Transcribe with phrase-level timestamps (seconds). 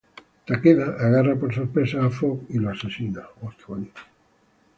[0.47, 3.23] Takeda agarra por sorpresa a Fox y lo asesina.